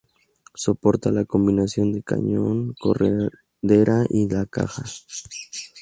Soporta 0.55 1.11
la 1.11 1.25
combinación 1.25 1.91
de 1.93 2.01
cañón, 2.01 2.73
corredera 2.79 4.07
y 4.09 4.27
la 4.27 4.47
caja. 4.47 4.83